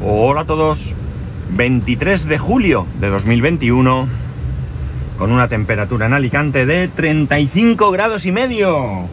Hola 0.00 0.42
a 0.42 0.44
todos. 0.44 0.94
23 1.50 2.28
de 2.28 2.38
julio 2.38 2.86
de 3.00 3.08
2021 3.08 4.06
con 5.18 5.32
una 5.32 5.48
temperatura 5.48 6.06
en 6.06 6.12
Alicante 6.12 6.66
de 6.66 6.86
35 6.86 7.90
grados 7.90 8.24
y 8.24 8.30
medio. 8.30 9.08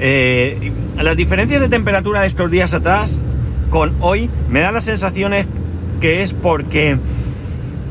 Eh, 0.00 0.72
las 1.00 1.16
diferencias 1.16 1.60
de 1.60 1.68
temperatura 1.68 2.22
de 2.22 2.26
estos 2.26 2.50
días 2.50 2.74
atrás 2.74 3.20
con 3.70 3.94
hoy 4.00 4.28
me 4.48 4.58
da 4.58 4.72
las 4.72 4.82
sensaciones 4.82 5.46
que 6.00 6.22
es 6.22 6.32
porque 6.32 6.98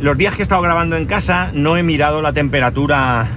los 0.02 0.18
días 0.18 0.34
que 0.36 0.41
he 0.41 0.44
estado 0.44 0.62
grabando 0.62 0.98
en 0.98 1.05
casa 1.05 1.50
no 1.54 1.78
he 1.78 1.84
mirado 1.84 2.21
la 2.21 2.34
temperatura 2.34 3.30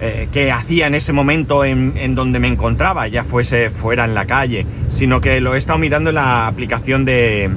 eh, 0.00 0.28
que 0.32 0.52
hacía 0.52 0.86
en 0.86 0.94
ese 0.94 1.12
momento 1.12 1.66
en, 1.66 2.14
donde 2.14 2.38
me 2.38 2.48
encontraba, 2.48 3.08
ya 3.08 3.24
fuese 3.24 3.68
fuera 3.68 4.06
en 4.06 4.14
la 4.14 4.26
calle, 4.26 4.64
sino 4.88 5.20
que 5.20 5.38
lo 5.42 5.54
he 5.54 5.58
estado 5.58 5.78
mirando 5.78 6.08
en 6.10 6.14
la 6.14 6.46
aplicación 6.46 7.04
de, 7.04 7.50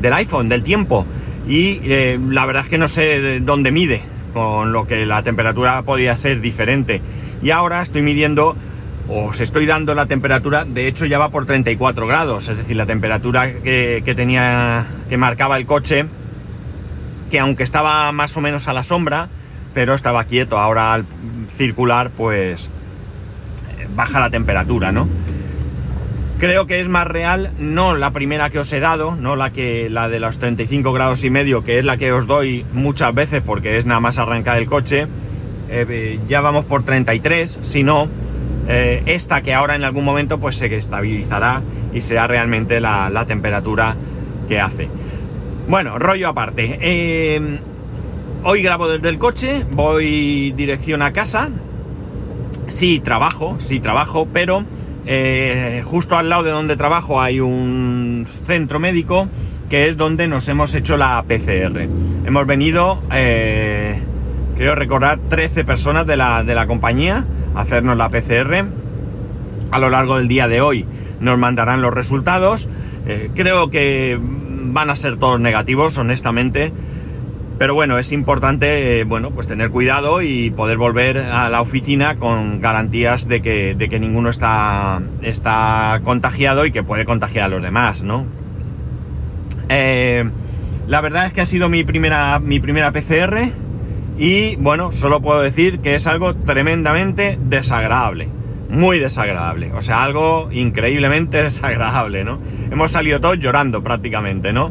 del 0.00 0.12
iPhone, 0.12 0.48
del 0.48 0.62
tiempo. 0.62 1.06
Y 1.46 1.80
eh, 1.84 2.18
la 2.28 2.44
verdad 2.46 2.64
es 2.64 2.68
que 2.68 2.78
no 2.78 2.88
sé 2.88 3.40
dónde 3.40 3.72
mide, 3.72 4.02
con 4.34 4.72
lo 4.72 4.86
que 4.86 5.06
la 5.06 5.22
temperatura 5.22 5.82
podía 5.82 6.16
ser 6.16 6.40
diferente. 6.40 7.00
Y 7.42 7.50
ahora 7.50 7.82
estoy 7.82 8.02
midiendo, 8.02 8.56
os 9.08 9.40
estoy 9.40 9.66
dando 9.66 9.94
la 9.94 10.06
temperatura, 10.06 10.64
de 10.64 10.86
hecho 10.86 11.06
ya 11.06 11.18
va 11.18 11.30
por 11.30 11.46
34 11.46 12.06
grados, 12.06 12.48
es 12.48 12.58
decir, 12.58 12.76
la 12.76 12.86
temperatura 12.86 13.62
que, 13.62 14.02
que 14.04 14.14
tenía, 14.14 14.86
que 15.08 15.16
marcaba 15.16 15.56
el 15.56 15.66
coche, 15.66 16.06
que 17.30 17.38
aunque 17.38 17.62
estaba 17.62 18.10
más 18.12 18.36
o 18.36 18.40
menos 18.40 18.68
a 18.68 18.72
la 18.72 18.82
sombra, 18.82 19.28
pero 19.72 19.94
estaba 19.94 20.24
quieto, 20.24 20.58
ahora 20.58 20.92
al 20.92 21.06
circular 21.56 22.10
pues 22.10 22.70
baja 23.94 24.20
la 24.20 24.30
temperatura, 24.30 24.92
¿no? 24.92 25.08
Creo 26.38 26.68
que 26.68 26.78
es 26.78 26.88
más 26.88 27.04
real, 27.08 27.50
no 27.58 27.96
la 27.96 28.12
primera 28.12 28.48
que 28.48 28.60
os 28.60 28.72
he 28.72 28.78
dado, 28.78 29.16
no 29.16 29.34
la 29.34 29.50
que 29.50 29.90
la 29.90 30.08
de 30.08 30.20
los 30.20 30.38
35 30.38 30.92
grados 30.92 31.24
y 31.24 31.30
medio, 31.30 31.64
que 31.64 31.80
es 31.80 31.84
la 31.84 31.96
que 31.96 32.12
os 32.12 32.28
doy 32.28 32.64
muchas 32.72 33.12
veces 33.12 33.42
porque 33.44 33.76
es 33.76 33.86
nada 33.86 33.98
más 33.98 34.18
arrancar 34.18 34.56
el 34.56 34.66
coche. 34.66 35.08
Eh, 35.68 36.20
ya 36.28 36.40
vamos 36.40 36.64
por 36.64 36.84
33, 36.84 37.58
si 37.62 37.82
no, 37.82 38.06
eh, 38.68 39.02
esta 39.06 39.42
que 39.42 39.52
ahora 39.52 39.74
en 39.74 39.82
algún 39.82 40.04
momento 40.04 40.38
pues 40.38 40.54
se 40.54 40.72
estabilizará 40.72 41.62
y 41.92 42.02
será 42.02 42.28
realmente 42.28 42.80
la, 42.80 43.24
temperatura 43.26 43.96
que 44.46 44.60
hace. 44.60 44.88
Bueno, 45.68 45.98
rollo 45.98 46.28
aparte. 46.28 46.78
Eh, 46.80 47.58
hoy 48.44 48.62
grabo 48.62 48.86
desde 48.86 49.08
el 49.08 49.18
coche, 49.18 49.66
voy 49.72 50.52
dirección 50.52 51.02
a 51.02 51.12
casa. 51.12 51.50
Sí, 52.68 53.00
trabajo, 53.00 53.56
sí, 53.58 53.80
trabajo, 53.80 54.28
pero 54.32 54.64
eh, 55.10 55.82
justo 55.86 56.18
al 56.18 56.28
lado 56.28 56.42
de 56.42 56.50
donde 56.50 56.76
trabajo 56.76 57.18
hay 57.18 57.40
un 57.40 58.26
centro 58.44 58.78
médico 58.78 59.26
que 59.70 59.88
es 59.88 59.96
donde 59.96 60.28
nos 60.28 60.46
hemos 60.48 60.74
hecho 60.74 60.98
la 60.98 61.24
PCR. 61.26 61.88
Hemos 62.26 62.46
venido, 62.46 63.02
eh, 63.10 64.02
creo 64.54 64.74
recordar, 64.74 65.18
13 65.30 65.64
personas 65.64 66.06
de 66.06 66.18
la, 66.18 66.44
de 66.44 66.54
la 66.54 66.66
compañía 66.66 67.24
a 67.54 67.60
hacernos 67.62 67.96
la 67.96 68.10
PCR. 68.10 68.66
A 69.70 69.78
lo 69.78 69.88
largo 69.88 70.18
del 70.18 70.28
día 70.28 70.46
de 70.46 70.60
hoy 70.60 70.84
nos 71.20 71.38
mandarán 71.38 71.80
los 71.80 71.94
resultados. 71.94 72.68
Eh, 73.06 73.30
creo 73.34 73.70
que 73.70 74.18
van 74.20 74.90
a 74.90 74.94
ser 74.94 75.16
todos 75.16 75.40
negativos, 75.40 75.96
honestamente. 75.96 76.70
Pero 77.58 77.74
bueno, 77.74 77.98
es 77.98 78.12
importante, 78.12 79.00
eh, 79.00 79.04
bueno, 79.04 79.32
pues 79.32 79.48
tener 79.48 79.70
cuidado 79.70 80.22
y 80.22 80.50
poder 80.50 80.78
volver 80.78 81.18
a 81.18 81.48
la 81.48 81.60
oficina 81.60 82.14
con 82.14 82.60
garantías 82.60 83.26
de 83.26 83.42
que, 83.42 83.74
de 83.74 83.88
que 83.88 83.98
ninguno 83.98 84.30
está, 84.30 85.02
está 85.22 86.00
contagiado 86.04 86.66
y 86.66 86.70
que 86.70 86.84
puede 86.84 87.04
contagiar 87.04 87.46
a 87.46 87.48
los 87.48 87.60
demás, 87.60 88.02
¿no? 88.02 88.26
Eh, 89.68 90.24
la 90.86 91.00
verdad 91.00 91.26
es 91.26 91.32
que 91.32 91.40
ha 91.40 91.46
sido 91.46 91.68
mi 91.68 91.82
primera, 91.82 92.38
mi 92.38 92.60
primera 92.60 92.92
PCR 92.92 93.50
y 94.18 94.54
bueno, 94.56 94.92
solo 94.92 95.20
puedo 95.20 95.40
decir 95.40 95.80
que 95.80 95.96
es 95.96 96.06
algo 96.06 96.36
tremendamente 96.36 97.38
desagradable. 97.42 98.28
Muy 98.70 98.98
desagradable, 98.98 99.72
o 99.72 99.82
sea, 99.82 100.04
algo 100.04 100.48
increíblemente 100.52 101.42
desagradable, 101.42 102.22
¿no? 102.22 102.38
Hemos 102.70 102.92
salido 102.92 103.20
todos 103.20 103.38
llorando 103.40 103.82
prácticamente, 103.82 104.52
¿no? 104.52 104.70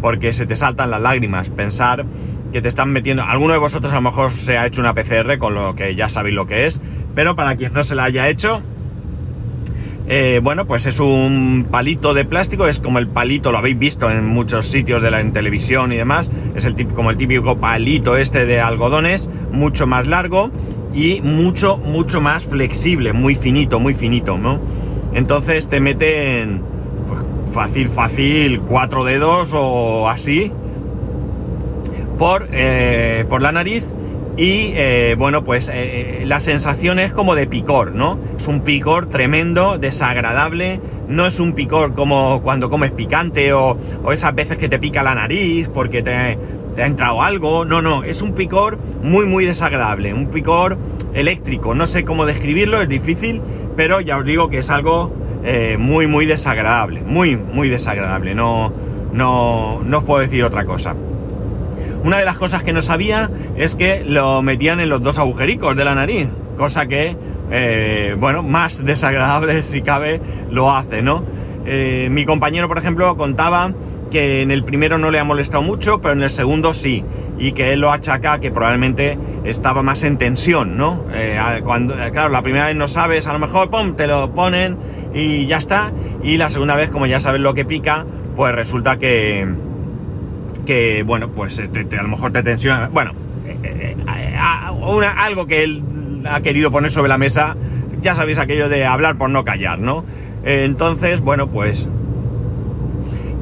Porque 0.00 0.32
se 0.32 0.46
te 0.46 0.56
saltan 0.56 0.90
las 0.90 1.00
lágrimas. 1.00 1.50
Pensar 1.50 2.06
que 2.52 2.62
te 2.62 2.68
están 2.68 2.92
metiendo. 2.92 3.22
Alguno 3.22 3.52
de 3.52 3.58
vosotros 3.58 3.92
a 3.92 3.96
lo 3.96 4.02
mejor 4.02 4.30
se 4.30 4.58
ha 4.58 4.66
hecho 4.66 4.80
una 4.80 4.94
PCR, 4.94 5.38
con 5.38 5.54
lo 5.54 5.74
que 5.74 5.94
ya 5.94 6.08
sabéis 6.08 6.34
lo 6.34 6.46
que 6.46 6.66
es, 6.66 6.80
pero 7.14 7.36
para 7.36 7.56
quien 7.56 7.72
no 7.72 7.82
se 7.82 7.94
la 7.94 8.04
haya 8.04 8.28
hecho, 8.28 8.62
eh, 10.10 10.40
bueno, 10.42 10.66
pues 10.66 10.86
es 10.86 11.00
un 11.00 11.68
palito 11.70 12.14
de 12.14 12.24
plástico, 12.24 12.66
es 12.66 12.78
como 12.78 12.98
el 12.98 13.08
palito, 13.08 13.52
lo 13.52 13.58
habéis 13.58 13.78
visto 13.78 14.10
en 14.10 14.24
muchos 14.24 14.66
sitios 14.66 15.02
de 15.02 15.10
la 15.10 15.20
en 15.20 15.34
televisión 15.34 15.92
y 15.92 15.98
demás, 15.98 16.30
es 16.54 16.64
el 16.64 16.86
como 16.94 17.10
el 17.10 17.18
típico 17.18 17.58
palito 17.58 18.16
este 18.16 18.46
de 18.46 18.58
algodones, 18.58 19.28
mucho 19.52 19.86
más 19.86 20.06
largo 20.06 20.50
y 20.94 21.20
mucho, 21.20 21.76
mucho 21.76 22.22
más 22.22 22.46
flexible, 22.46 23.12
muy 23.12 23.34
finito, 23.34 23.80
muy 23.80 23.92
finito, 23.92 24.38
¿no? 24.38 24.60
Entonces 25.12 25.68
te 25.68 25.78
meten 25.78 26.62
fácil, 27.48 27.88
fácil, 27.88 28.60
cuatro 28.60 29.04
dedos 29.04 29.52
o 29.54 30.08
así 30.08 30.52
por, 32.18 32.48
eh, 32.52 33.24
por 33.28 33.42
la 33.42 33.52
nariz 33.52 33.84
y 34.36 34.72
eh, 34.76 35.16
bueno, 35.18 35.42
pues 35.42 35.68
eh, 35.72 36.22
la 36.24 36.38
sensación 36.38 37.00
es 37.00 37.12
como 37.12 37.34
de 37.34 37.48
picor, 37.48 37.92
¿no? 37.92 38.20
Es 38.36 38.46
un 38.46 38.60
picor 38.60 39.06
tremendo, 39.06 39.78
desagradable, 39.78 40.80
no 41.08 41.26
es 41.26 41.40
un 41.40 41.54
picor 41.54 41.92
como 41.92 42.40
cuando 42.42 42.70
comes 42.70 42.92
picante 42.92 43.52
o, 43.52 43.76
o 44.04 44.12
esas 44.12 44.34
veces 44.36 44.56
que 44.56 44.68
te 44.68 44.78
pica 44.78 45.02
la 45.02 45.16
nariz 45.16 45.68
porque 45.68 46.02
te, 46.02 46.38
te, 46.76 46.82
ha 46.82 46.86
entrado 46.86 47.20
algo, 47.20 47.64
no, 47.64 47.82
no, 47.82 48.04
es 48.04 48.22
un 48.22 48.32
picor 48.32 48.78
muy, 49.02 49.26
muy 49.26 49.44
desagradable, 49.44 50.14
un 50.14 50.28
picor 50.28 50.78
eléctrico, 51.14 51.74
no 51.74 51.88
sé 51.88 52.04
cómo 52.04 52.24
describirlo, 52.24 52.80
es 52.80 52.88
difícil, 52.88 53.42
pero 53.76 54.00
ya 54.00 54.18
os 54.18 54.24
digo 54.24 54.50
que 54.50 54.58
es 54.58 54.70
algo 54.70 55.12
eh, 55.44 55.76
muy, 55.78 56.06
muy 56.06 56.26
desagradable, 56.26 57.02
muy, 57.02 57.36
muy 57.36 57.68
desagradable, 57.68 58.34
no, 58.34 58.72
no, 59.12 59.80
no 59.84 59.98
os 59.98 60.04
puedo 60.04 60.20
decir 60.20 60.42
otra 60.44 60.64
cosa. 60.64 60.96
Una 62.04 62.18
de 62.18 62.24
las 62.24 62.38
cosas 62.38 62.62
que 62.62 62.72
no 62.72 62.80
sabía 62.80 63.30
es 63.56 63.74
que 63.74 64.04
lo 64.04 64.42
metían 64.42 64.80
en 64.80 64.88
los 64.88 65.02
dos 65.02 65.18
agujericos 65.18 65.76
de 65.76 65.84
la 65.84 65.94
nariz, 65.94 66.28
cosa 66.56 66.86
que, 66.86 67.16
eh, 67.50 68.16
bueno, 68.18 68.42
más 68.42 68.84
desagradable 68.84 69.62
si 69.64 69.82
cabe 69.82 70.20
lo 70.50 70.74
hace, 70.74 71.02
¿no? 71.02 71.24
Eh, 71.66 72.08
mi 72.10 72.24
compañero, 72.24 72.66
por 72.66 72.78
ejemplo, 72.78 73.16
contaba 73.16 73.72
que 74.10 74.42
en 74.42 74.50
el 74.50 74.64
primero 74.64 74.96
no 74.96 75.10
le 75.10 75.18
ha 75.18 75.24
molestado 75.24 75.62
mucho, 75.62 76.00
pero 76.00 76.14
en 76.14 76.22
el 76.22 76.30
segundo 76.30 76.72
sí, 76.72 77.04
y 77.38 77.52
que 77.52 77.74
él 77.74 77.80
lo 77.80 77.92
achaca 77.92 78.40
que 78.40 78.50
probablemente 78.50 79.18
estaba 79.44 79.82
más 79.82 80.02
en 80.02 80.16
tensión, 80.16 80.78
¿no? 80.78 81.04
cuando, 81.62 81.94
claro, 82.10 82.30
la 82.30 82.40
primera 82.40 82.68
vez 82.68 82.76
no 82.76 82.88
sabes, 82.88 83.26
a 83.26 83.34
lo 83.34 83.38
mejor, 83.38 83.68
¡pum!, 83.68 83.96
te 83.96 84.06
lo 84.06 84.32
ponen 84.32 84.78
y 85.14 85.46
ya 85.46 85.58
está. 85.58 85.92
Y 86.22 86.36
la 86.36 86.48
segunda 86.48 86.76
vez, 86.76 86.90
como 86.90 87.06
ya 87.06 87.20
sabes 87.20 87.40
lo 87.40 87.54
que 87.54 87.64
pica, 87.64 88.04
pues 88.36 88.54
resulta 88.54 88.98
que, 88.98 89.46
que 90.66 91.02
bueno, 91.02 91.28
pues 91.30 91.58
eh, 91.58 91.68
a 91.98 92.02
lo 92.02 92.08
mejor 92.08 92.32
te 92.32 92.42
tensiona. 92.42 92.88
Bueno, 92.88 93.12
eh, 93.46 93.96
eh, 93.96 94.36
algo 94.38 95.46
que 95.46 95.64
él 95.64 95.82
ha 96.28 96.40
querido 96.40 96.70
poner 96.70 96.90
sobre 96.90 97.08
la 97.08 97.18
mesa, 97.18 97.56
ya 98.00 98.14
sabéis 98.14 98.38
aquello 98.38 98.68
de 98.68 98.84
hablar 98.86 99.16
por 99.16 99.30
no 99.30 99.44
callar, 99.44 99.78
¿no? 99.78 100.04
entonces, 100.44 101.20
bueno, 101.20 101.48
pues 101.48 101.88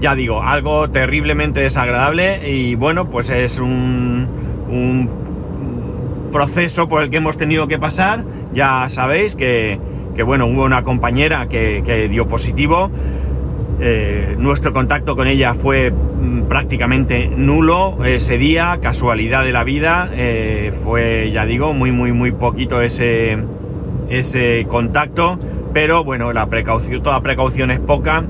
ya 0.01 0.15
digo, 0.15 0.43
algo 0.43 0.91
terriblemente 0.91 1.61
desagradable 1.61 2.51
y 2.51 2.75
bueno, 2.75 3.11
pues 3.11 3.31
es 3.31 3.61
un, 3.61 4.27
un 4.69 5.11
proceso 6.33 6.89
por 6.89 7.03
el 7.03 7.11
que 7.11 7.19
hemos 7.19 7.37
tenido 7.37 7.69
que 7.69 7.79
pasar. 7.79 8.25
Ya 8.53 8.89
sabéis 8.89 9.37
que, 9.37 9.79
que 10.17 10.23
bueno, 10.23 10.47
hubo 10.47 10.65
una 10.65 10.83
compañera 10.83 11.49
que, 11.49 12.09
dio 12.11 12.27
positivo. 12.27 12.91
Eh, 13.79 14.35
nuestro 14.39 14.73
contacto 14.73 15.15
con 15.15 15.29
ella 15.29 15.53
fue 15.53 15.91
mm, 15.91 16.43
prácticamente 16.49 17.29
nulo 17.29 17.99
ese 18.05 18.39
día, 18.39 18.79
casualidad 18.81 19.45
de 19.45 19.53
la 19.53 19.63
vida. 19.65 20.11
Eh, 20.15 20.73
fue, 20.83 21.31
ya 21.31 21.45
digo, 21.45 21.75
muy, 21.75 21.93
muy, 21.93 22.13
muy 22.13 22.33
poquito 22.33 22.81
ese, 22.81 23.39
ese 24.09 24.65
contacto. 24.67 25.39
Pero 25.75 26.05
bueno, 26.05 26.33
la 26.33 26.47
precaución, 26.47 27.03
toda 27.03 27.21
precaución 27.21 27.71
es 27.71 27.81
poca 27.81 28.25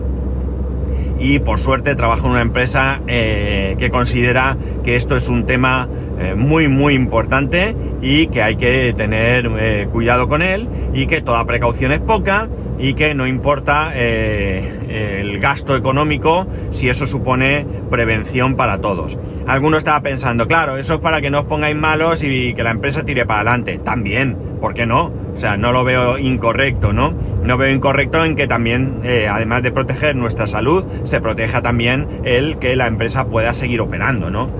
y 1.18 1.38
por 1.38 1.58
suerte 1.58 1.94
trabajo 1.94 2.26
en 2.26 2.32
una 2.32 2.42
empresa 2.42 3.00
eh, 3.06 3.76
que 3.78 3.88
considera 3.88 4.56
que 4.82 4.96
esto 4.96 5.16
es 5.16 5.28
un 5.28 5.46
tema 5.46 5.88
eh, 6.18 6.34
muy 6.34 6.68
muy 6.68 6.94
importante 6.94 7.74
y 8.00 8.26
que 8.28 8.42
hay 8.42 8.56
que 8.56 8.92
tener 8.96 9.50
eh, 9.58 9.88
cuidado 9.90 10.28
con 10.28 10.42
él 10.42 10.68
y 10.94 11.06
que 11.06 11.20
toda 11.20 11.44
precaución 11.44 11.92
es 11.92 12.00
poca 12.00 12.48
y 12.78 12.94
que 12.94 13.14
no 13.14 13.26
importa 13.26 13.94
el 13.94 15.38
gasto 15.38 15.74
económico 15.76 16.46
si 16.70 16.90
eso 16.90 17.06
supone 17.06 17.66
prevención 17.90 18.54
para 18.54 18.80
todos. 18.80 19.18
Alguno 19.46 19.76
estaba 19.76 20.00
pensando, 20.00 20.46
claro, 20.46 20.76
eso 20.76 20.94
es 20.94 21.00
para 21.00 21.20
que 21.20 21.30
no 21.30 21.40
os 21.40 21.46
pongáis 21.46 21.76
malos 21.76 22.22
y 22.22 22.52
que 22.54 22.62
la 22.62 22.70
empresa 22.70 23.04
tire 23.04 23.24
para 23.24 23.40
adelante. 23.40 23.78
También, 23.78 24.36
¿por 24.60 24.74
qué 24.74 24.86
no? 24.86 25.12
O 25.36 25.38
sea, 25.38 25.56
no 25.56 25.72
lo 25.72 25.84
veo 25.84 26.18
incorrecto, 26.18 26.92
¿no? 26.92 27.14
No 27.42 27.56
veo 27.56 27.72
incorrecto 27.72 28.24
en 28.24 28.36
que 28.36 28.46
también, 28.46 29.00
eh, 29.04 29.28
además 29.30 29.62
de 29.62 29.70
proteger 29.70 30.16
nuestra 30.16 30.46
salud, 30.46 30.86
se 31.04 31.20
proteja 31.20 31.62
también 31.62 32.08
el 32.24 32.58
que 32.58 32.74
la 32.74 32.86
empresa 32.86 33.26
pueda 33.26 33.52
seguir 33.52 33.80
operando, 33.80 34.30
¿no? 34.30 34.50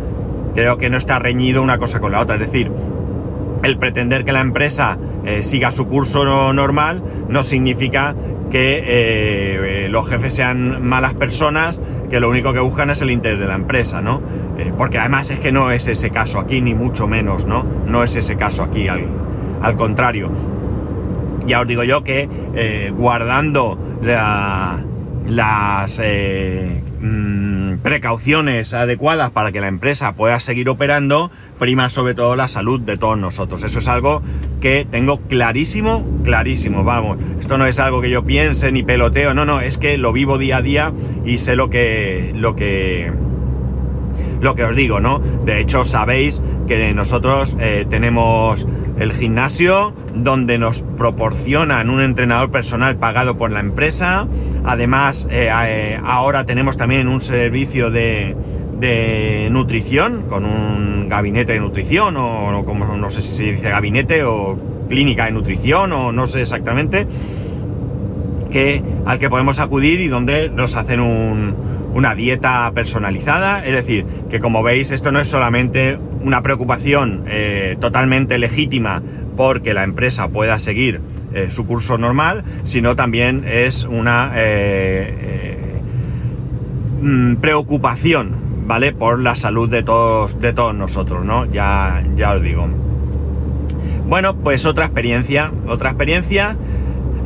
Creo 0.57 0.79
que 0.79 0.91
no 0.91 0.97
está 0.97 1.21
reñido 1.21 1.63
una 1.63 1.79
cosa 1.79 2.01
con 2.01 2.11
la 2.11 2.21
otra, 2.21 2.35
es 2.37 2.41
decir, 2.41 2.73
el 3.63 3.79
pretender 3.79 4.25
que 4.25 4.33
la 4.33 4.41
empresa 4.41 4.99
eh, 5.25 5.43
siga 5.43 5.71
su 5.71 5.87
curso 5.87 6.53
normal 6.53 7.03
no 7.29 7.43
significa 7.43 8.17
que 8.51 8.83
eh, 8.85 9.89
los 9.91 10.09
jefes 10.09 10.35
sean 10.35 10.85
malas 10.85 11.15
personas 11.15 11.81
que 12.09 12.21
lo 12.21 12.29
único 12.29 12.53
que 12.53 12.61
buscan 12.61 12.91
es 12.91 13.03
el 13.03 13.11
interés 13.11 13.41
de 13.41 13.47
la 13.47 13.55
empresa, 13.55 14.01
¿no? 14.01 14.23
Eh, 14.59 14.73
porque 14.77 14.99
además 14.99 15.31
es 15.31 15.41
que 15.41 15.53
no 15.53 15.71
es 15.71 15.89
ese 15.89 16.11
caso 16.11 16.39
aquí, 16.39 16.61
ni 16.61 16.75
mucho 16.75 17.07
menos, 17.07 17.47
¿no? 17.47 17.65
No 17.87 18.03
es 18.03 18.17
ese 18.17 18.37
caso 18.37 18.63
aquí, 18.63 18.89
al, 18.89 19.07
al 19.61 19.77
contrario. 19.77 20.31
Ya 21.47 21.61
os 21.61 21.67
digo 21.67 21.85
yo 21.85 22.03
que 22.03 22.29
eh, 22.55 22.93
guardando 22.97 23.79
las 25.27 26.01
eh, 26.03 26.83
precauciones 28.07 28.73
adecuadas 28.73 29.31
para 29.33 29.51
que 29.51 29.61
la 29.61 29.67
empresa 29.67 30.15
pueda 30.15 30.39
seguir 30.39 30.69
operando, 30.69 31.33
prima 31.59 31.89
sobre 31.89 32.15
todo 32.15 32.37
la 32.37 32.47
salud 32.47 32.81
de 32.81 32.97
todos 32.97 33.19
nosotros. 33.19 33.65
Eso 33.65 33.81
es 33.81 33.89
algo 33.89 34.23
que 34.61 34.87
tengo 34.89 35.23
clarísimo, 35.23 36.07
clarísimo, 36.23 36.85
vamos. 36.85 37.19
Esto 37.41 37.59
no 37.59 37.67
es 37.67 37.81
algo 37.81 38.01
que 38.01 38.09
yo 38.09 38.25
piense 38.25 38.71
ni 38.71 38.85
peloteo, 38.85 39.35
no, 39.35 39.45
no, 39.45 39.61
es 39.61 39.77
que 39.77 39.99
lo 39.99 40.13
vivo 40.13 40.39
día 40.39 40.59
a 40.59 40.63
día 40.63 40.93
y 41.25 41.39
sé 41.39 41.57
lo 41.57 41.69
que, 41.69 42.31
lo 42.37 42.55
que, 42.55 43.11
lo 44.41 44.55
que 44.55 44.63
os 44.63 44.77
digo, 44.77 45.01
¿no? 45.01 45.19
De 45.19 45.59
hecho, 45.59 45.83
sabéis 45.83 46.41
que 46.69 46.95
nosotros 46.95 47.57
eh, 47.59 47.87
tenemos 47.91 48.69
el 48.99 49.13
gimnasio 49.13 49.93
donde 50.15 50.59
nos 50.59 50.83
proporcionan 50.97 51.91
un 51.91 52.01
entrenador 52.01 52.51
personal 52.51 52.97
pagado 52.97 53.37
por 53.37 53.51
la 53.51 53.61
empresa. 53.61 54.27
Además, 54.65 55.27
eh, 55.31 55.51
eh, 55.67 56.01
ahora 56.05 56.47
tenemos 56.47 56.77
también 56.77 57.09
un 57.09 57.21
servicio 57.21 57.91
de, 57.91 58.37
de 58.81 59.49
nutrición 59.51 60.23
con 60.29 60.45
un 60.45 61.09
gabinete 61.09 61.53
de 61.53 61.61
nutrición 61.61 62.17
o, 62.17 62.65
como 62.65 62.97
no 62.97 63.11
sé 63.11 63.23
si 63.23 63.37
se 63.37 63.43
dice 63.53 63.71
gabinete 63.71 64.25
o 64.25 64.59
clínica 64.89 65.27
de 65.27 65.33
nutrición 65.33 65.93
o 65.93 66.13
no 66.13 66.27
sé 66.27 66.43
exactamente 66.43 67.07
al 69.05 69.19
que 69.19 69.29
podemos 69.29 69.59
acudir 69.59 70.01
y 70.01 70.09
donde 70.09 70.49
nos 70.49 70.77
hacen 70.77 71.01
una 71.01 72.15
dieta 72.15 72.71
personalizada. 72.75 73.65
Es 73.65 73.73
decir, 73.73 74.07
que 74.29 74.41
como 74.41 74.63
veis 74.63 74.91
esto 74.91 75.13
no 75.13 75.21
es 75.21 75.29
solamente 75.29 75.99
una 76.21 76.43
preocupación 76.43 77.25
eh, 77.27 77.77
totalmente 77.81 78.39
legítima 78.39 79.03
porque 79.37 79.75
la 79.75 79.85
empresa 79.85 80.29
pueda 80.29 80.59
seguir 80.59 81.01
eh, 81.35 81.51
su 81.51 81.67
curso 81.67 81.99
normal, 81.99 82.45
sino 82.63 82.97
también 82.97 83.45
es 83.47 83.85
una 83.85 84.33
eh, 84.35 85.81
mm, 87.03 87.37
preocupación, 87.37 88.65
¿vale? 88.67 88.93
Por 88.93 89.21
la 89.21 89.37
salud 89.37 89.69
de 89.69 89.83
todos, 89.83 90.41
de 90.41 90.53
todos 90.53 90.75
nosotros, 90.75 91.25
¿no? 91.25 91.45
Ya, 91.47 92.03
ya 92.17 92.33
os 92.33 92.43
digo. 92.43 92.67
Bueno, 94.09 94.37
pues 94.37 94.67
otra 94.67 94.87
experiencia, 94.87 95.53
otra 95.67 95.91
experiencia 95.91 96.57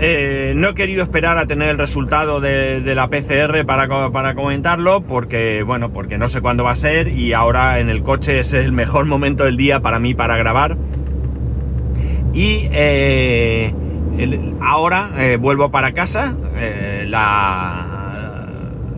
eh, 0.02 0.54
no 0.56 0.68
he 0.68 0.74
querido 0.74 1.02
esperar 1.02 1.36
a 1.36 1.44
tener 1.46 1.68
el 1.68 1.76
resultado 1.76 2.40
de, 2.40 2.80
la 2.94 3.10
PCR 3.10 3.66
para, 3.66 4.34
comentarlo, 4.34 5.02
porque, 5.02 5.62
bueno, 5.62 5.92
porque 5.92 6.16
no 6.16 6.26
sé 6.26 6.40
cuándo 6.40 6.64
va 6.64 6.70
a 6.70 6.76
ser 6.76 7.08
y 7.08 7.34
ahora 7.34 7.80
en 7.80 7.90
el 7.90 8.02
coche 8.02 8.38
es 8.38 8.54
el 8.54 8.72
mejor 8.72 9.04
momento 9.04 9.44
del 9.44 9.58
día 9.58 9.80
para 9.80 9.98
mí 9.98 10.14
para 10.14 10.38
grabar. 10.38 10.78
Y 12.32 12.68
eh, 12.72 13.74
ahora 14.62 15.12
eh, 15.18 15.36
vuelvo 15.38 15.70
para 15.70 15.92
casa. 15.92 16.34
la 17.06 17.86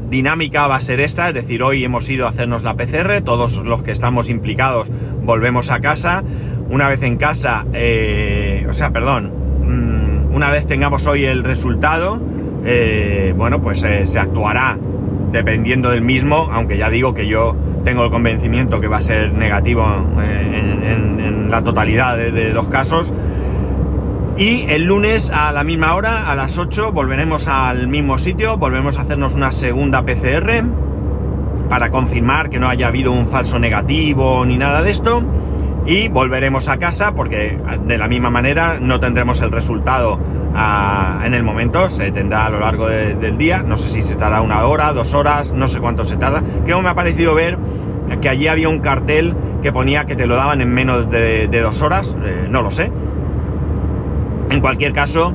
dinámica 0.08 0.68
va 0.68 0.76
a 0.76 0.80
ser 0.80 1.00
esta, 1.00 1.30
es 1.30 1.34
decir, 1.34 1.64
hoy 1.64 1.82
hemos 1.82 2.08
ido 2.10 2.26
a 2.26 2.28
hacernos 2.28 2.62
la 2.62 2.76
PCR, 2.76 3.22
todos 3.24 3.56
los 3.56 3.82
que 3.82 3.90
estamos 3.90 4.28
implicados 4.28 4.92
volvemos 5.24 5.72
a 5.72 5.80
casa. 5.80 6.22
Una 6.70 6.88
vez 6.88 7.02
en 7.02 7.16
casa, 7.16 7.66
o 7.66 8.72
sea, 8.72 8.92
perdón, 8.92 9.41
una 10.32 10.50
vez 10.50 10.66
tengamos 10.66 11.06
hoy 11.06 11.24
el 11.24 11.44
resultado, 11.44 12.20
eh, 12.64 13.34
bueno, 13.36 13.60
pues 13.60 13.82
eh, 13.82 14.06
se 14.06 14.18
actuará 14.18 14.78
dependiendo 15.30 15.90
del 15.90 16.02
mismo, 16.02 16.48
aunque 16.52 16.76
ya 16.76 16.90
digo 16.90 17.14
que 17.14 17.26
yo 17.26 17.56
tengo 17.84 18.04
el 18.04 18.10
convencimiento 18.10 18.80
que 18.80 18.88
va 18.88 18.98
a 18.98 19.02
ser 19.02 19.32
negativo 19.32 19.84
eh, 20.20 21.18
en, 21.18 21.50
la 21.50 21.62
totalidad 21.62 22.16
de, 22.16 22.52
los 22.54 22.68
casos. 22.68 23.12
Y 24.38 24.64
el 24.70 24.84
lunes 24.84 25.30
a 25.34 25.52
la 25.52 25.64
misma 25.64 25.94
hora, 25.94 26.30
a 26.30 26.34
las 26.34 26.56
8, 26.56 26.92
volveremos 26.92 27.46
al 27.46 27.88
mismo 27.88 28.16
sitio, 28.16 28.56
volvemos 28.56 28.98
a 28.98 29.02
hacernos 29.02 29.34
una 29.34 29.52
segunda 29.52 30.02
PCR 30.02 30.64
para 31.68 31.90
confirmar 31.90 32.48
que 32.48 32.58
no 32.58 32.70
haya 32.70 32.86
habido 32.86 33.12
un 33.12 33.26
falso 33.26 33.58
negativo 33.58 34.46
ni 34.46 34.56
nada 34.56 34.82
de 34.82 34.90
esto 34.90 35.22
y 35.86 36.08
volveremos 36.08 36.68
a 36.68 36.78
casa 36.78 37.14
porque 37.14 37.58
de 37.86 37.98
la 37.98 38.08
misma 38.08 38.30
manera 38.30 38.78
no 38.80 39.00
tendremos 39.00 39.40
el 39.40 39.50
resultado 39.50 40.18
ah, 40.54 41.22
en 41.24 41.34
el 41.34 41.42
momento, 41.42 41.88
se 41.88 42.10
tendrá 42.12 42.46
a 42.46 42.50
lo 42.50 42.60
largo 42.60 42.88
del 42.88 43.36
día, 43.36 43.62
no 43.62 43.76
sé 43.76 43.88
si 43.88 44.02
se 44.02 44.16
tarda 44.16 44.40
una 44.40 44.64
hora, 44.64 44.92
dos 44.92 45.14
horas, 45.14 45.52
no 45.52 45.68
sé 45.68 45.80
cuánto 45.80 46.04
se 46.04 46.16
tarda. 46.16 46.42
Que 46.64 46.74
me 46.74 46.88
ha 46.88 46.94
parecido 46.94 47.34
ver 47.34 47.58
que 48.20 48.28
allí 48.28 48.48
había 48.48 48.68
un 48.68 48.80
cartel 48.80 49.34
que 49.62 49.72
ponía 49.72 50.04
que 50.04 50.16
te 50.16 50.26
lo 50.26 50.36
daban 50.36 50.60
en 50.60 50.72
menos 50.72 51.10
de, 51.10 51.48
dos 51.48 51.82
horas, 51.82 52.16
eh, 52.24 52.46
no 52.48 52.62
lo 52.62 52.70
sé. 52.70 52.90
En 54.50 54.60
cualquier 54.60 54.92
caso, 54.92 55.32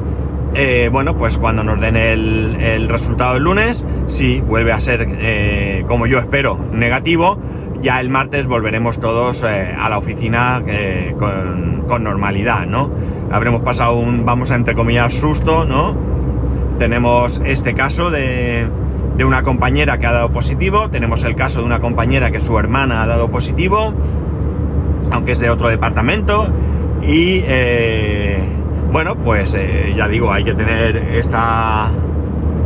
eh, 0.54 0.90
bueno, 0.92 1.18
pues 1.18 1.38
cuando 1.38 1.64
nos 1.64 1.80
den 1.80 1.96
el, 1.96 2.88
resultado 2.90 3.38
el 3.38 3.44
lunes, 3.44 3.86
si 4.06 4.42
vuelve 4.42 4.72
a 4.72 4.80
ser, 4.80 5.08
eh, 5.10 5.84
como 5.88 6.08
yo 6.08 6.20
espero, 6.20 6.60
negativo, 6.72 7.40
ya 7.82 8.00
el 8.00 8.10
martes 8.10 8.48
volveremos 8.48 9.00
todos 9.00 9.44
eh, 9.44 9.76
a 9.78 9.90
la 9.90 9.98
oficina 9.98 10.62
eh, 10.68 11.16
con, 11.18 12.04
normalidad, 12.04 12.66
¿no? 12.66 12.92
Habremos 13.32 13.62
pasado 13.62 13.96
un, 13.96 14.26
vamos 14.26 14.52
a 14.52 14.56
entre 14.56 14.76
comillas, 14.76 15.14
susto, 15.14 15.66
¿no? 15.66 15.96
Tenemos 16.78 17.42
este 17.46 17.74
caso 17.74 18.12
de, 18.12 18.68
de 19.16 19.26
una 19.26 19.42
compañera 19.42 19.98
que 19.98 20.06
ha 20.06 20.12
dado 20.12 20.32
positivo, 20.32 20.90
tenemos 20.90 21.24
el 21.24 21.36
caso 21.36 21.60
de 21.60 21.66
una 21.66 21.80
compañera 21.80 22.30
que 22.30 22.40
su 22.40 22.58
hermana 22.60 23.04
ha 23.04 23.08
dado 23.08 23.32
positivo, 23.32 23.94
aunque 25.12 25.32
es 25.32 25.40
de 25.40 25.50
otro 25.50 25.70
departamento, 25.70 26.48
y 27.02 27.42
eh, 27.46 28.40
bueno, 28.92 29.16
pues 29.16 29.58
ya 29.96 30.08
digo, 30.08 30.32
hay 30.32 30.44
que 30.44 30.54
tener 30.54 30.98
esta, 30.98 31.90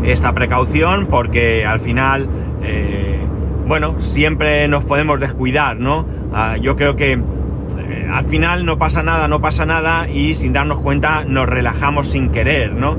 esta 0.04 0.34
precaución 0.34 1.08
porque 1.08 1.66
al 1.66 1.80
final 1.80 2.28
bueno, 3.72 4.02
siempre 4.02 4.68
nos 4.68 4.84
podemos 4.84 5.18
descuidar, 5.18 5.80
¿no? 5.80 6.06
Ah, 6.34 6.58
yo 6.58 6.76
creo 6.76 6.98
que 6.98 7.14
eh, 7.14 8.10
al 8.12 8.26
final 8.26 8.66
no 8.66 8.78
pasa 8.78 9.02
nada, 9.02 9.30
no 9.30 9.40
pasa 9.40 9.66
nada 9.66 10.10
y 10.10 10.34
sin 10.34 10.52
darnos 10.52 10.82
cuenta 10.82 11.24
nos 11.24 11.48
relajamos 11.48 12.08
sin 12.08 12.32
querer, 12.32 12.74
¿no? 12.74 12.98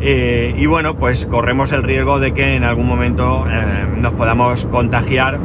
Eh, 0.00 0.54
y 0.56 0.64
bueno, 0.64 0.96
pues 0.96 1.26
corremos 1.26 1.72
el 1.72 1.82
riesgo 1.82 2.18
de 2.18 2.32
que 2.32 2.56
en 2.56 2.64
algún 2.64 2.86
momento 2.86 3.44
eh, 3.46 3.86
nos 3.98 4.14
podamos 4.14 4.64
contagiar, 4.64 5.38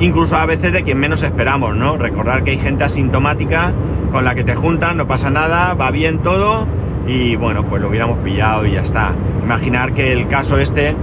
incluso 0.00 0.38
a 0.38 0.46
veces 0.46 0.72
de 0.72 0.82
quien 0.82 0.98
menos 0.98 1.22
esperamos, 1.22 1.76
¿no? 1.76 1.98
Recordar 1.98 2.42
que 2.42 2.52
hay 2.52 2.58
gente 2.58 2.84
asintomática 2.84 3.74
con 4.12 4.24
la 4.24 4.34
que 4.34 4.44
te 4.44 4.54
juntan, 4.54 4.96
no 4.96 5.06
pasa 5.06 5.28
nada, 5.28 5.74
va 5.74 5.90
bien 5.90 6.20
todo 6.20 6.66
y 7.06 7.36
bueno, 7.36 7.68
pues 7.68 7.82
lo 7.82 7.88
hubiéramos 7.88 8.16
pillado 8.20 8.64
y 8.64 8.72
ya 8.72 8.80
está. 8.80 9.14
Imaginar 9.42 9.92
que 9.92 10.10
el 10.10 10.26
caso 10.26 10.56
este 10.56 10.96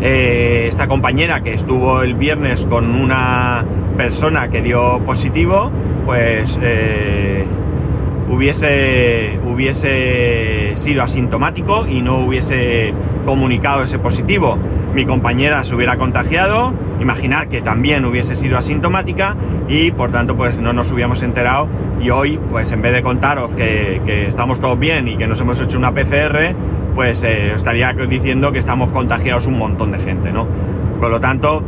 eh, 0.00 0.66
esta 0.68 0.86
compañera 0.86 1.42
que 1.42 1.54
estuvo 1.54 2.02
el 2.02 2.14
viernes 2.14 2.66
con 2.66 2.94
una 2.94 3.64
persona 3.96 4.48
que 4.48 4.62
dio 4.62 5.00
positivo, 5.04 5.70
pues 6.06 6.58
eh, 6.62 7.44
hubiese, 8.30 9.38
hubiese 9.44 10.72
sido 10.76 11.02
asintomático 11.02 11.86
y 11.86 12.02
no 12.02 12.18
hubiese 12.18 12.94
comunicado 13.24 13.82
ese 13.82 13.98
positivo. 13.98 14.58
Mi 14.94 15.04
compañera 15.04 15.64
se 15.64 15.74
hubiera 15.74 15.96
contagiado, 15.96 16.72
imaginar 17.00 17.48
que 17.48 17.60
también 17.60 18.04
hubiese 18.04 18.34
sido 18.34 18.56
asintomática 18.56 19.36
y 19.68 19.90
por 19.90 20.10
tanto 20.10 20.36
pues 20.36 20.58
no 20.58 20.72
nos 20.72 20.90
hubiéramos 20.92 21.22
enterado 21.22 21.68
y 22.00 22.10
hoy 22.10 22.38
pues 22.50 22.72
en 22.72 22.82
vez 22.82 22.92
de 22.92 23.02
contaros 23.02 23.50
que, 23.54 24.00
que 24.06 24.26
estamos 24.26 24.60
todos 24.60 24.78
bien 24.78 25.08
y 25.08 25.16
que 25.16 25.26
nos 25.26 25.40
hemos 25.40 25.60
hecho 25.60 25.76
una 25.76 25.92
PCR, 25.92 26.54
pues 26.98 27.22
eh, 27.22 27.52
estaría 27.54 27.92
diciendo 27.92 28.50
que 28.50 28.58
estamos 28.58 28.90
contagiados 28.90 29.46
un 29.46 29.56
montón 29.56 29.92
de 29.92 30.00
gente, 30.00 30.32
¿no? 30.32 30.48
Por 31.00 31.10
lo 31.10 31.20
tanto, 31.20 31.62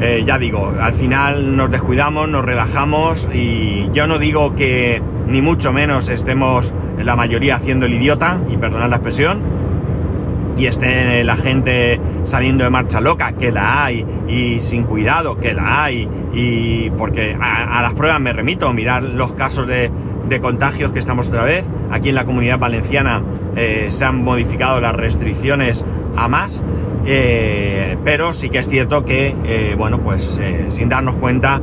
eh, 0.00 0.22
ya 0.24 0.38
digo, 0.38 0.72
al 0.80 0.94
final 0.94 1.54
nos 1.54 1.70
descuidamos, 1.70 2.30
nos 2.30 2.42
relajamos 2.42 3.28
y 3.30 3.90
yo 3.92 4.06
no 4.06 4.18
digo 4.18 4.54
que 4.54 5.02
ni 5.26 5.42
mucho 5.42 5.74
menos 5.74 6.08
estemos 6.08 6.72
la 6.96 7.14
mayoría 7.14 7.56
haciendo 7.56 7.84
el 7.84 7.92
idiota, 7.92 8.40
y 8.48 8.56
perdonad 8.56 8.88
la 8.88 8.96
expresión, 8.96 9.42
y 10.56 10.64
esté 10.64 11.24
la 11.24 11.36
gente 11.36 12.00
saliendo 12.22 12.64
de 12.64 12.70
marcha 12.70 13.02
loca, 13.02 13.32
que 13.32 13.52
la 13.52 13.84
hay, 13.84 14.06
y 14.28 14.60
sin 14.60 14.84
cuidado, 14.84 15.36
que 15.38 15.52
la 15.52 15.84
hay, 15.84 16.08
y 16.32 16.88
porque 16.96 17.36
a, 17.38 17.82
las 17.82 17.92
pruebas 17.92 18.18
me 18.18 18.32
remito, 18.32 18.72
mirar 18.72 19.02
los 19.02 19.34
casos 19.34 19.66
de, 19.66 19.90
de 20.30 20.40
contagios 20.40 20.92
que 20.92 20.98
estamos 20.98 21.28
otra 21.28 21.44
vez. 21.44 21.64
Aquí 21.90 22.08
en 22.08 22.14
la 22.14 22.24
comunidad 22.24 22.58
valenciana 22.58 23.22
eh, 23.56 23.88
se 23.90 24.04
han 24.06 24.24
modificado 24.24 24.80
las 24.80 24.94
restricciones 24.94 25.84
a 26.16 26.28
más. 26.28 26.62
Eh, 27.04 27.98
pero 28.04 28.32
sí 28.32 28.48
que 28.48 28.58
es 28.58 28.68
cierto 28.68 29.04
que, 29.04 29.34
eh, 29.44 29.74
bueno, 29.76 30.00
pues 30.02 30.38
sin 30.68 30.88
darnos 30.88 31.16
cuenta, 31.16 31.60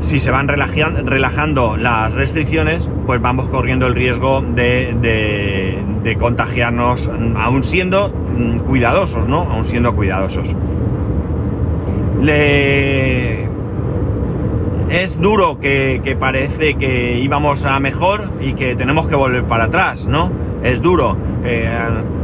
si 0.00 0.20
se 0.20 0.30
van 0.30 0.46
relajando 0.46 1.76
las 1.76 2.12
restricciones, 2.12 2.88
pues 3.06 3.20
vamos 3.20 3.48
corriendo 3.48 3.86
el 3.86 3.94
riesgo 3.94 4.42
de, 4.42 4.94
de 6.02 6.16
contagiarnos, 6.16 7.10
aún 7.36 7.64
siendo 7.64 8.10
mm, 8.10 8.58
cuidadosos, 8.60 9.26
¿no? 9.26 9.38
Aún 9.50 9.64
siendo 9.64 9.94
cuidadosos. 9.96 10.54
Le 12.20 13.45
es 14.88 15.20
duro 15.20 15.58
que, 15.58 16.16
parece 16.18 16.74
que 16.74 17.18
íbamos 17.18 17.64
a 17.64 17.78
mejor 17.80 18.30
y 18.40 18.52
que 18.52 18.74
tenemos 18.76 19.08
que 19.08 19.16
volver 19.16 19.44
para 19.44 19.64
atrás, 19.64 20.06
¿no? 20.06 20.30
Es 20.62 20.80
duro. 20.80 21.16
Eh, 21.44 21.68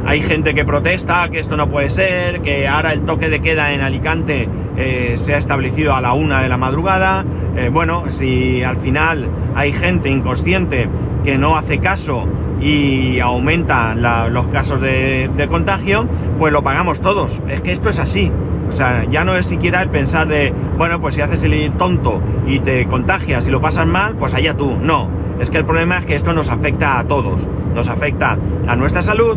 hay 0.05 0.21
gente 0.23 0.55
que 0.55 0.65
protesta 0.65 1.29
que 1.29 1.39
esto 1.39 1.57
no 1.57 1.69
puede 1.69 1.91
ser, 1.91 2.41
que 2.41 2.67
ahora 2.69 2.93
el 2.93 3.03
toque 3.03 3.29
de 3.29 3.41
queda 3.41 3.73
en 3.73 3.81
Alicante 3.81 4.49
eh, 4.77 5.13
se 5.17 5.35
ha 5.35 5.39
establecido 5.39 5.95
a 5.95 6.01
la 6.01 6.13
una 6.13 6.43
de 6.43 6.49
la 6.49 6.57
madrugada. 6.57 7.25
Eh, 7.57 7.69
bueno, 7.69 8.05
si 8.09 8.63
al 8.63 8.77
final 8.77 9.29
hay 9.55 9.73
gente 9.73 10.09
inconsciente 10.09 10.89
que 11.25 11.39
no 11.39 11.57
hace 11.57 11.79
caso 11.79 12.27
y 12.61 13.19
aumenta 13.21 13.95
los 14.31 14.47
casos 14.49 14.81
de, 14.81 15.31
de 15.37 15.49
contagio, 15.49 16.09
pues 16.39 16.53
lo 16.53 16.63
pagamos 16.63 17.01
todos. 17.01 17.41
Es 17.49 17.61
que 17.61 17.73
esto 17.73 17.91
es 17.91 17.99
así. 17.99 18.31
O 18.73 18.75
sea, 18.75 19.05
ya 19.05 19.23
no 19.23 19.37
es 19.37 19.45
siquiera 19.45 19.83
el 19.83 19.91
pensar 19.91 20.27
de, 20.27 20.53
bueno, 20.79 20.99
pues 20.99 21.15
si 21.15 21.21
haces 21.21 21.45
el 21.45 21.73
tonto 21.73 22.23
y 22.47 22.61
te 22.61 22.87
contagias 22.87 23.47
y 23.47 23.51
lo 23.51 23.61
pasas 23.61 23.87
mal, 23.87 24.17
pues 24.17 24.33
allá 24.33 24.57
tú. 24.57 24.79
No, 24.81 25.11
es 25.39 25.51
que 25.51 25.59
el 25.59 25.67
problema 25.67 25.99
es 25.99 26.07
que 26.07 26.15
esto 26.15 26.33
nos 26.33 26.49
afecta 26.49 26.99
a 26.99 27.05
todos. 27.05 27.47
Nos 27.75 27.89
afecta 27.89 28.39
a 28.67 28.77
nuestra 28.77 29.03
salud, 29.03 29.37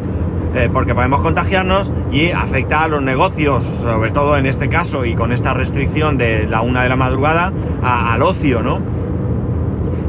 eh, 0.55 0.69
porque 0.71 0.95
podemos 0.95 1.19
contagiarnos 1.19 1.91
y 2.13 2.31
afecta 2.31 2.83
a 2.83 2.87
los 2.87 3.01
negocios, 3.01 3.69
sobre 3.81 4.11
todo 4.11 4.37
en 4.37 4.45
este 4.45 4.69
caso 4.69 5.03
y 5.03 5.15
con 5.15 5.33
esta 5.33 5.53
restricción 5.53 6.17
de 6.17 6.47
la 6.47 6.61
una 6.61 6.83
de 6.83 6.89
la 6.89 6.95
madrugada, 6.95 7.51
al 7.83 8.21
ocio, 8.21 8.61
¿no? 8.61 8.79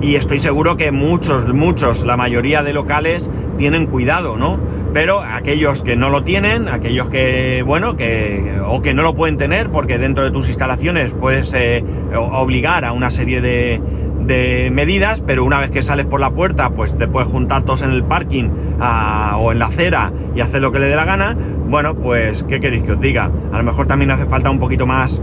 Y 0.00 0.14
estoy 0.14 0.38
seguro 0.38 0.76
que 0.76 0.92
muchos, 0.92 1.52
muchos, 1.52 2.04
la 2.04 2.16
mayoría 2.16 2.62
de 2.62 2.72
locales 2.72 3.28
tienen 3.56 3.86
cuidado, 3.86 4.36
¿no? 4.36 4.58
Pero 4.92 5.20
aquellos 5.20 5.82
que 5.82 5.96
no 5.96 6.08
lo 6.08 6.24
tienen, 6.24 6.68
aquellos 6.68 7.08
que, 7.10 7.62
bueno, 7.66 7.96
que, 7.96 8.58
o 8.64 8.80
que 8.80 8.94
no 8.94 9.02
lo 9.02 9.14
pueden 9.14 9.36
tener 9.36 9.70
porque 9.70 9.98
dentro 9.98 10.24
de 10.24 10.30
tus 10.30 10.48
instalaciones 10.48 11.12
puedes 11.12 11.52
eh, 11.52 11.84
obligar 12.14 12.84
a 12.84 12.92
una 12.92 13.10
serie 13.10 13.40
de, 13.40 13.80
de, 14.20 14.70
medidas, 14.72 15.20
pero 15.20 15.44
una 15.44 15.60
vez 15.60 15.70
que 15.70 15.82
sales 15.82 16.06
por 16.06 16.20
la 16.20 16.30
puerta, 16.30 16.70
pues 16.70 16.96
te 16.96 17.08
puedes 17.08 17.28
juntar 17.28 17.64
todos 17.64 17.82
en 17.82 17.90
el 17.90 18.04
parking 18.04 18.48
o 19.38 19.52
en 19.52 19.58
la 19.58 19.66
acera 19.66 20.12
y 20.34 20.40
hacer 20.40 20.62
lo 20.62 20.72
que 20.72 20.78
le 20.78 20.86
dé 20.86 20.96
la 20.96 21.04
gana, 21.04 21.36
bueno, 21.68 21.94
pues, 21.94 22.44
¿qué 22.48 22.58
queréis 22.58 22.82
que 22.82 22.92
os 22.92 23.00
diga? 23.00 23.30
A 23.52 23.58
lo 23.58 23.64
mejor 23.64 23.86
también 23.86 24.10
hace 24.10 24.24
falta 24.24 24.50
un 24.50 24.58
poquito 24.58 24.86
más 24.86 25.20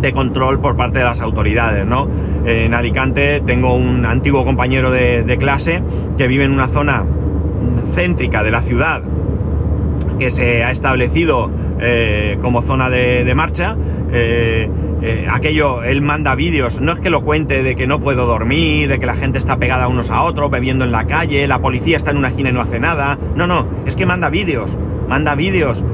de 0.00 0.12
control 0.12 0.60
por 0.60 0.76
parte 0.76 0.98
de 0.98 1.04
las 1.04 1.20
autoridades, 1.20 1.84
¿no? 1.86 2.08
En 2.44 2.74
Alicante 2.74 3.42
tengo 3.44 3.74
un 3.74 4.06
antiguo 4.06 4.44
compañero 4.44 4.90
de 4.90 5.36
clase 5.40 5.82
que 6.16 6.28
vive 6.28 6.44
en 6.44 6.52
una 6.52 6.68
zona 6.68 7.04
céntrica 7.94 8.42
de 8.42 8.50
la 8.50 8.62
ciudad 8.62 9.02
que 10.18 10.30
se 10.30 10.64
ha 10.64 10.70
establecido 10.70 11.50
eh, 11.80 12.38
como 12.40 12.62
zona 12.62 12.90
de, 12.90 13.32
marcha. 13.34 13.76
Eh, 14.12 14.68
eh, 15.02 15.26
aquello, 15.30 15.82
él 15.82 16.00
manda 16.00 16.34
vídeos, 16.34 16.80
no 16.80 16.92
es 16.92 17.00
que 17.00 17.10
lo 17.10 17.22
cuente 17.22 17.62
de 17.62 17.76
que 17.76 17.86
no 17.86 18.00
puedo 18.00 18.26
dormir, 18.26 18.88
de 18.88 18.98
que 18.98 19.04
la 19.04 19.14
gente 19.14 19.38
está 19.38 19.58
pegada 19.58 19.88
unos 19.88 20.10
a 20.10 20.22
otros, 20.22 20.50
bebiendo 20.50 20.84
en 20.84 20.92
la 20.92 21.06
calle, 21.06 21.46
la 21.46 21.60
policía 21.60 21.98
está 21.98 22.12
en 22.12 22.16
una 22.16 22.28
esquina 22.28 22.48
y 22.48 22.52
no 22.52 22.60
hace 22.62 22.80
nada. 22.80 23.18
No, 23.34 23.46
no, 23.46 23.66
es 23.84 23.94
que 23.94 24.06
manda 24.06 24.30
vídeos, 24.30 24.78
manda 25.08 25.34
vídeos, 25.34 25.84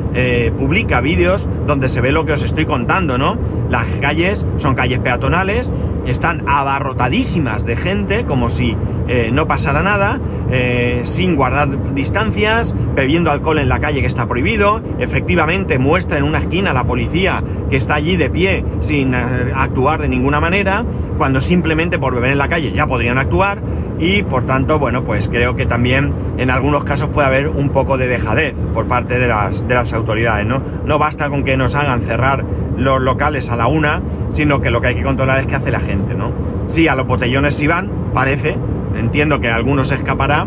publica 0.59 1.01
vídeos 1.01 1.49
donde 1.67 1.89
se 1.89 2.01
ve 2.01 2.13
lo 2.13 2.25
que 2.25 2.33
os 2.33 2.43
estoy 2.43 2.67
contando, 2.67 3.19
¿no? 3.19 3.39
Las 3.71 3.87
calles 4.01 4.45
son 4.59 4.75
calles 4.75 4.99
peatonales, 4.99 5.71
están 6.07 6.45
abarrotadísimas 6.47 7.65
de 7.65 7.77
gente, 7.77 8.25
como 8.25 8.51
si 8.51 8.77
eh, 9.09 9.31
no 9.33 9.47
pasara 9.47 9.83
nada, 9.83 10.21
eh, 10.51 11.03
sin 11.05 11.37
guardar 11.37 11.95
distancias, 11.95 12.75
bebiendo 12.95 13.31
alcohol 13.31 13.59
en 13.59 13.69
la 13.69 13.81
calle 13.81 14.01
que 14.01 14.07
está 14.07 14.27
prohibido, 14.29 14.81
efectivamente 14.99 15.79
muestra 15.79 16.19
en 16.19 16.25
una 16.25 16.39
esquina 16.39 16.73
la 16.73 16.85
policía 16.85 17.43
que 17.69 17.77
está 17.77 17.95
allí 17.95 18.17
de 18.17 18.31
pie 18.31 18.65
sin 18.81 19.15
eh, 19.15 19.19
actuar 19.55 20.01
de 20.01 20.09
ninguna 20.09 20.41
manera, 20.41 20.85
cuando 21.19 21.41
simplemente 21.41 21.99
por 21.99 22.15
beber 22.15 22.33
en 22.33 22.39
la 22.39 22.49
calle 22.49 22.73
ya 22.73 22.87
podrían 22.87 23.19
actuar 23.19 23.63
y 23.99 24.23
por 24.23 24.47
tanto, 24.47 24.79
bueno, 24.79 25.05
pues 25.05 25.29
creo 25.29 25.55
que 25.55 25.67
también 25.67 26.13
en 26.39 26.51
algunos 26.51 26.85
casos 26.85 27.09
puede 27.11 27.29
haber 27.29 27.49
un 27.49 27.69
poco 27.71 27.99
de 27.99 28.09
dejadez 28.09 28.55
por 28.75 28.87
parte 28.89 29.19
de 29.19 29.29
las, 29.29 29.67
de 29.69 29.75
las 29.75 29.93
autoridades, 29.93 30.02
¿no? 30.47 30.63
No 30.85 30.99
basta 30.99 31.29
con 31.31 31.45
que 31.45 31.57
nos 31.57 31.75
hagan 31.75 32.03
cerrar 32.03 32.45
los 32.77 33.01
locales 33.01 33.51
a 33.51 33.57
la 33.57 33.67
una, 33.67 34.03
sino 34.29 34.61
que 34.61 34.71
lo 34.71 34.81
que 34.81 34.89
hay 34.89 34.95
que 34.95 35.03
controlar 35.03 35.39
es 35.39 35.47
qué 35.47 35.57
hace 35.57 35.71
la 35.71 35.81
gente, 35.81 36.15
¿no? 36.15 36.33
Sí, 36.67 36.89
a 36.89 36.95
los 36.95 37.07
botellones 37.07 37.55
sí 37.55 37.67
van, 37.67 37.91
parece, 38.15 38.57
entiendo 38.97 39.41
que 39.41 39.49
algunos 39.49 39.93
escapará, 39.93 40.47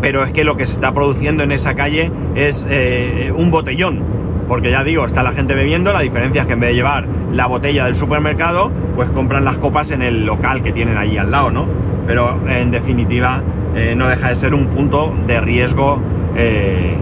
pero 0.00 0.22
es 0.24 0.32
que 0.32 0.44
lo 0.44 0.56
que 0.56 0.66
se 0.66 0.72
está 0.72 0.92
produciendo 0.92 1.42
en 1.42 1.52
esa 1.52 1.74
calle 1.74 2.10
es 2.34 2.66
eh, 2.68 3.32
un 3.36 3.50
botellón. 3.50 4.02
Porque 4.48 4.70
ya 4.70 4.84
digo, 4.84 5.06
está 5.06 5.22
la 5.22 5.32
gente 5.32 5.54
bebiendo, 5.54 5.92
la 5.92 6.00
diferencia 6.00 6.42
es 6.42 6.46
que 6.46 6.52
en 6.52 6.60
vez 6.60 6.70
de 6.70 6.76
llevar 6.76 7.06
la 7.32 7.46
botella 7.46 7.86
del 7.86 7.94
supermercado, 7.94 8.70
pues 8.94 9.08
compran 9.08 9.44
las 9.44 9.56
copas 9.56 9.90
en 9.90 10.02
el 10.02 10.26
local 10.26 10.62
que 10.62 10.72
tienen 10.72 10.98
allí 10.98 11.16
al 11.16 11.30
lado, 11.30 11.50
¿no? 11.50 11.66
Pero 12.06 12.38
en 12.46 12.70
definitiva 12.70 13.42
eh, 13.74 13.94
no 13.96 14.06
deja 14.08 14.28
de 14.28 14.34
ser 14.34 14.52
un 14.52 14.66
punto 14.66 15.14
de 15.26 15.40
riesgo 15.40 16.02
eh, 16.36 16.94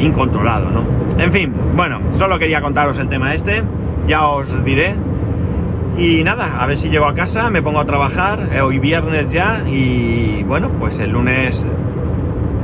incontrolado, 0.00 0.70
¿no? 0.70 0.84
En 1.18 1.32
fin, 1.32 1.52
bueno, 1.74 2.00
solo 2.10 2.38
quería 2.38 2.60
contaros 2.60 2.98
el 2.98 3.08
tema 3.08 3.34
este, 3.34 3.62
ya 4.06 4.26
os 4.26 4.64
diré 4.64 4.94
y 5.98 6.22
nada, 6.24 6.60
a 6.60 6.66
ver 6.66 6.76
si 6.76 6.90
llego 6.90 7.06
a 7.06 7.14
casa, 7.14 7.48
me 7.50 7.62
pongo 7.62 7.80
a 7.80 7.86
trabajar, 7.86 8.50
eh, 8.52 8.60
hoy 8.60 8.78
viernes 8.78 9.30
ya, 9.30 9.62
y 9.66 10.42
bueno, 10.42 10.70
pues 10.78 10.98
el 10.98 11.10
lunes 11.10 11.64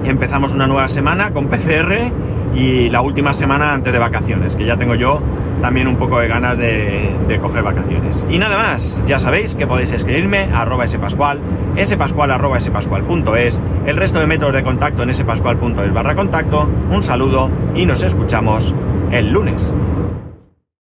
empezamos 0.05 0.53
una 0.53 0.67
nueva 0.67 0.89
semana 0.89 1.33
con 1.33 1.49
PCR 1.49 2.13
y 2.55 2.91
la 2.91 3.01
última 3.01 3.33
semana 3.33 3.73
antes 3.73 3.91
de 3.91 3.99
vacaciones, 3.99 4.55
que 4.55 4.67
ya 4.67 4.77
tengo 4.77 4.95
yo 4.95 5.23
también 5.61 5.89
un 5.89 5.97
poco 5.97 6.19
de 6.19 6.29
ganas 6.29 6.59
de, 6.59 7.39
coger 7.41 7.63
vacaciones. 7.63 8.27
Y 8.31 8.39
nada 8.39 8.57
más, 8.57 9.03
ya 9.07 9.19
sabéis 9.19 9.55
que 9.55 9.67
podéis 9.67 9.91
escribirme 9.91 10.51
a 10.53 10.63
arroba 10.63 10.87
spascual, 10.87 11.41
spascual 11.83 12.31
arroba 12.31 12.61
spascual.es, 12.61 13.61
el 13.87 13.97
resto 13.97 14.21
de 14.21 14.27
métodos 14.27 14.55
de 14.55 14.63
contacto 14.63 15.03
en 15.03 15.15
spascual.es 15.15 15.93
barra 15.93 16.15
contacto, 16.15 16.69
un 16.91 17.03
saludo 17.03 17.51
y 17.75 17.87
nos 17.87 18.03
escuchamos 18.03 18.75
el 19.11 19.31
lunes. 19.31 19.73